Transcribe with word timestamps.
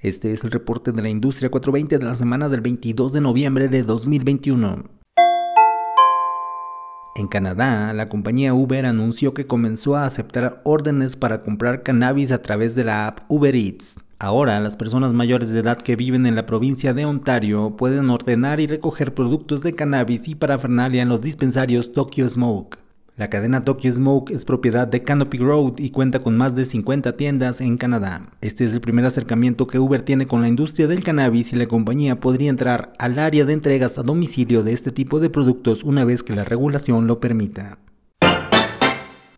Este 0.00 0.32
es 0.32 0.44
el 0.44 0.52
reporte 0.52 0.92
de 0.92 1.02
la 1.02 1.08
industria 1.08 1.50
420 1.50 1.98
de 1.98 2.04
la 2.04 2.14
semana 2.14 2.48
del 2.48 2.60
22 2.60 3.12
de 3.12 3.20
noviembre 3.20 3.66
de 3.66 3.82
2021. 3.82 4.84
En 7.16 7.26
Canadá, 7.26 7.92
la 7.92 8.08
compañía 8.08 8.54
Uber 8.54 8.86
anunció 8.86 9.34
que 9.34 9.48
comenzó 9.48 9.96
a 9.96 10.04
aceptar 10.04 10.60
órdenes 10.62 11.16
para 11.16 11.40
comprar 11.40 11.82
cannabis 11.82 12.30
a 12.30 12.42
través 12.42 12.76
de 12.76 12.84
la 12.84 13.08
app 13.08 13.22
Uber 13.26 13.56
Eats. 13.56 13.98
Ahora, 14.20 14.60
las 14.60 14.76
personas 14.76 15.14
mayores 15.14 15.50
de 15.50 15.58
edad 15.58 15.78
que 15.78 15.96
viven 15.96 16.26
en 16.26 16.36
la 16.36 16.46
provincia 16.46 16.94
de 16.94 17.04
Ontario 17.04 17.76
pueden 17.76 18.08
ordenar 18.08 18.60
y 18.60 18.68
recoger 18.68 19.14
productos 19.14 19.62
de 19.62 19.72
cannabis 19.72 20.28
y 20.28 20.36
parafernalia 20.36 21.02
en 21.02 21.08
los 21.08 21.22
dispensarios 21.22 21.92
Tokyo 21.92 22.28
Smoke. 22.28 22.87
La 23.18 23.28
cadena 23.30 23.64
Tokyo 23.64 23.92
Smoke 23.92 24.30
es 24.30 24.44
propiedad 24.44 24.86
de 24.86 25.02
Canopy 25.02 25.38
Road 25.38 25.78
y 25.78 25.90
cuenta 25.90 26.20
con 26.20 26.36
más 26.36 26.54
de 26.54 26.64
50 26.64 27.16
tiendas 27.16 27.60
en 27.60 27.76
Canadá. 27.76 28.30
Este 28.40 28.64
es 28.64 28.74
el 28.74 28.80
primer 28.80 29.04
acercamiento 29.04 29.66
que 29.66 29.80
Uber 29.80 30.02
tiene 30.02 30.28
con 30.28 30.40
la 30.40 30.46
industria 30.46 30.86
del 30.86 31.02
cannabis 31.02 31.52
y 31.52 31.56
la 31.56 31.66
compañía 31.66 32.20
podría 32.20 32.48
entrar 32.48 32.92
al 32.96 33.18
área 33.18 33.44
de 33.44 33.54
entregas 33.54 33.98
a 33.98 34.04
domicilio 34.04 34.62
de 34.62 34.72
este 34.72 34.92
tipo 34.92 35.18
de 35.18 35.30
productos 35.30 35.82
una 35.82 36.04
vez 36.04 36.22
que 36.22 36.32
la 36.32 36.44
regulación 36.44 37.08
lo 37.08 37.18
permita. 37.18 37.78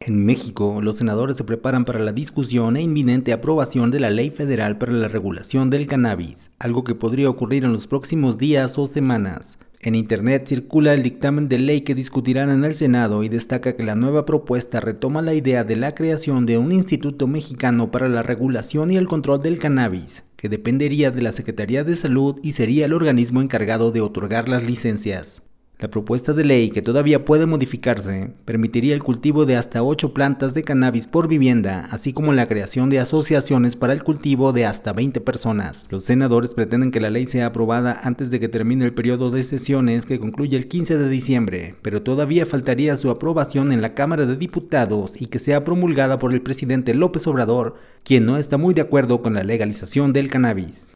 En 0.00 0.26
México, 0.26 0.80
los 0.82 0.98
senadores 0.98 1.38
se 1.38 1.44
preparan 1.44 1.86
para 1.86 2.00
la 2.00 2.12
discusión 2.12 2.76
e 2.76 2.82
inminente 2.82 3.32
aprobación 3.32 3.90
de 3.90 4.00
la 4.00 4.10
Ley 4.10 4.28
Federal 4.28 4.76
para 4.76 4.92
la 4.92 5.08
Regulación 5.08 5.70
del 5.70 5.86
Cannabis, 5.86 6.50
algo 6.58 6.84
que 6.84 6.94
podría 6.94 7.30
ocurrir 7.30 7.64
en 7.64 7.72
los 7.72 7.86
próximos 7.86 8.36
días 8.36 8.76
o 8.76 8.86
semanas. 8.86 9.56
En 9.82 9.94
Internet 9.94 10.46
circula 10.46 10.92
el 10.92 11.02
dictamen 11.02 11.48
de 11.48 11.58
ley 11.58 11.80
que 11.80 11.94
discutirán 11.94 12.50
en 12.50 12.64
el 12.64 12.74
Senado 12.74 13.22
y 13.22 13.30
destaca 13.30 13.76
que 13.76 13.82
la 13.82 13.94
nueva 13.94 14.26
propuesta 14.26 14.78
retoma 14.78 15.22
la 15.22 15.32
idea 15.32 15.64
de 15.64 15.74
la 15.74 15.94
creación 15.94 16.44
de 16.44 16.58
un 16.58 16.70
Instituto 16.70 17.26
Mexicano 17.26 17.90
para 17.90 18.06
la 18.10 18.22
Regulación 18.22 18.90
y 18.90 18.98
el 18.98 19.08
Control 19.08 19.40
del 19.40 19.58
Cannabis, 19.58 20.22
que 20.36 20.50
dependería 20.50 21.10
de 21.10 21.22
la 21.22 21.32
Secretaría 21.32 21.82
de 21.82 21.96
Salud 21.96 22.38
y 22.42 22.52
sería 22.52 22.84
el 22.84 22.92
organismo 22.92 23.40
encargado 23.40 23.90
de 23.90 24.02
otorgar 24.02 24.50
las 24.50 24.64
licencias. 24.64 25.40
La 25.80 25.88
propuesta 25.88 26.34
de 26.34 26.44
ley, 26.44 26.68
que 26.68 26.82
todavía 26.82 27.24
puede 27.24 27.46
modificarse, 27.46 28.34
permitiría 28.44 28.92
el 28.92 29.02
cultivo 29.02 29.46
de 29.46 29.56
hasta 29.56 29.82
8 29.82 30.12
plantas 30.12 30.52
de 30.52 30.62
cannabis 30.62 31.06
por 31.06 31.26
vivienda, 31.26 31.88
así 31.90 32.12
como 32.12 32.34
la 32.34 32.46
creación 32.46 32.90
de 32.90 32.98
asociaciones 32.98 33.76
para 33.76 33.94
el 33.94 34.02
cultivo 34.02 34.52
de 34.52 34.66
hasta 34.66 34.92
20 34.92 35.22
personas. 35.22 35.88
Los 35.90 36.04
senadores 36.04 36.52
pretenden 36.52 36.90
que 36.90 37.00
la 37.00 37.08
ley 37.08 37.26
sea 37.26 37.46
aprobada 37.46 37.98
antes 38.02 38.30
de 38.30 38.38
que 38.38 38.50
termine 38.50 38.84
el 38.84 38.92
periodo 38.92 39.30
de 39.30 39.42
sesiones 39.42 40.04
que 40.04 40.20
concluye 40.20 40.54
el 40.58 40.68
15 40.68 40.98
de 40.98 41.08
diciembre, 41.08 41.74
pero 41.80 42.02
todavía 42.02 42.44
faltaría 42.44 42.94
su 42.98 43.08
aprobación 43.08 43.72
en 43.72 43.80
la 43.80 43.94
Cámara 43.94 44.26
de 44.26 44.36
Diputados 44.36 45.18
y 45.18 45.28
que 45.28 45.38
sea 45.38 45.64
promulgada 45.64 46.18
por 46.18 46.34
el 46.34 46.42
presidente 46.42 46.92
López 46.92 47.26
Obrador, 47.26 47.76
quien 48.04 48.26
no 48.26 48.36
está 48.36 48.58
muy 48.58 48.74
de 48.74 48.82
acuerdo 48.82 49.22
con 49.22 49.32
la 49.32 49.44
legalización 49.44 50.12
del 50.12 50.28
cannabis. 50.28 50.90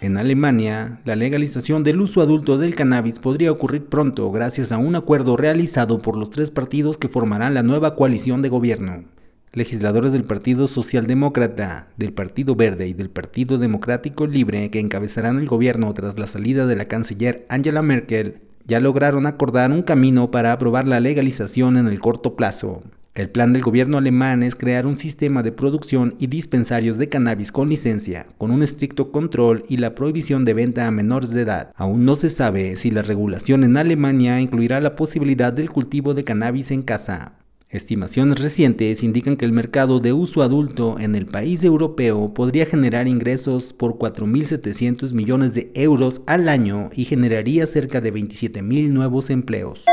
En 0.00 0.16
Alemania, 0.16 1.00
la 1.04 1.16
legalización 1.16 1.82
del 1.82 2.00
uso 2.00 2.20
adulto 2.20 2.56
del 2.56 2.76
cannabis 2.76 3.18
podría 3.18 3.50
ocurrir 3.50 3.86
pronto 3.86 4.30
gracias 4.30 4.70
a 4.70 4.78
un 4.78 4.94
acuerdo 4.94 5.36
realizado 5.36 5.98
por 5.98 6.16
los 6.16 6.30
tres 6.30 6.52
partidos 6.52 6.96
que 6.96 7.08
formarán 7.08 7.54
la 7.54 7.64
nueva 7.64 7.96
coalición 7.96 8.40
de 8.40 8.48
gobierno. 8.48 9.04
Legisladores 9.52 10.12
del 10.12 10.22
Partido 10.22 10.68
Socialdemócrata, 10.68 11.88
del 11.96 12.12
Partido 12.12 12.54
Verde 12.54 12.86
y 12.86 12.92
del 12.92 13.10
Partido 13.10 13.58
Democrático 13.58 14.28
Libre 14.28 14.70
que 14.70 14.78
encabezarán 14.78 15.38
el 15.38 15.48
gobierno 15.48 15.92
tras 15.94 16.16
la 16.16 16.28
salida 16.28 16.66
de 16.66 16.76
la 16.76 16.86
canciller 16.86 17.44
Angela 17.48 17.82
Merkel 17.82 18.42
ya 18.66 18.78
lograron 18.78 19.26
acordar 19.26 19.72
un 19.72 19.82
camino 19.82 20.30
para 20.30 20.52
aprobar 20.52 20.86
la 20.86 21.00
legalización 21.00 21.76
en 21.76 21.88
el 21.88 22.00
corto 22.00 22.36
plazo. 22.36 22.82
El 23.18 23.30
plan 23.30 23.52
del 23.52 23.62
gobierno 23.62 23.98
alemán 23.98 24.44
es 24.44 24.54
crear 24.54 24.86
un 24.86 24.96
sistema 24.96 25.42
de 25.42 25.50
producción 25.50 26.14
y 26.20 26.28
dispensarios 26.28 26.98
de 26.98 27.08
cannabis 27.08 27.50
con 27.50 27.68
licencia, 27.68 28.28
con 28.38 28.52
un 28.52 28.62
estricto 28.62 29.10
control 29.10 29.64
y 29.68 29.78
la 29.78 29.96
prohibición 29.96 30.44
de 30.44 30.54
venta 30.54 30.86
a 30.86 30.92
menores 30.92 31.30
de 31.30 31.42
edad. 31.42 31.72
Aún 31.74 32.04
no 32.04 32.14
se 32.14 32.30
sabe 32.30 32.76
si 32.76 32.92
la 32.92 33.02
regulación 33.02 33.64
en 33.64 33.76
Alemania 33.76 34.40
incluirá 34.40 34.80
la 34.80 34.94
posibilidad 34.94 35.52
del 35.52 35.68
cultivo 35.68 36.14
de 36.14 36.22
cannabis 36.22 36.70
en 36.70 36.82
casa. 36.82 37.32
Estimaciones 37.70 38.38
recientes 38.38 39.02
indican 39.02 39.36
que 39.36 39.46
el 39.46 39.52
mercado 39.52 39.98
de 39.98 40.12
uso 40.12 40.42
adulto 40.42 41.00
en 41.00 41.16
el 41.16 41.26
país 41.26 41.64
europeo 41.64 42.32
podría 42.34 42.66
generar 42.66 43.08
ingresos 43.08 43.72
por 43.72 43.98
4.700 43.98 45.12
millones 45.12 45.54
de 45.54 45.72
euros 45.74 46.22
al 46.28 46.48
año 46.48 46.90
y 46.94 47.04
generaría 47.04 47.66
cerca 47.66 48.00
de 48.00 48.14
27.000 48.14 48.90
nuevos 48.90 49.28
empleos. 49.28 49.86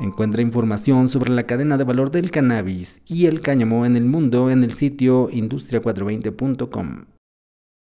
Encuentra 0.00 0.42
información 0.42 1.08
sobre 1.08 1.30
la 1.30 1.44
cadena 1.44 1.78
de 1.78 1.84
valor 1.84 2.10
del 2.10 2.30
cannabis 2.30 3.00
y 3.06 3.26
el 3.26 3.40
cáñamo 3.40 3.86
en 3.86 3.96
el 3.96 4.04
mundo 4.04 4.50
en 4.50 4.64
el 4.64 4.72
sitio 4.72 5.28
industria420.com. 5.30 7.13